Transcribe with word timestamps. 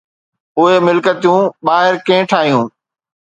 اهي 0.59 0.77
ملڪيتون 0.87 1.41
ٻاهر 1.65 1.93
ڪنهن 2.07 2.25
ٺاهيو؟ 2.31 2.61